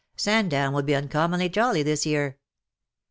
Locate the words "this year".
1.83-2.39